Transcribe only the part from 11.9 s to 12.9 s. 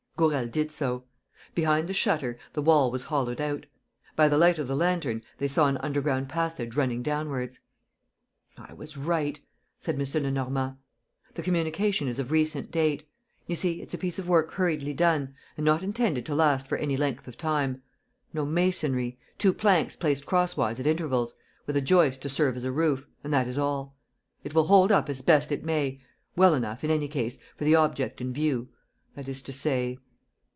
is of recent